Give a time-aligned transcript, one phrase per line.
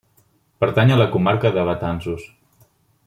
[0.63, 2.29] Pertany a la Comarca de Betanzos.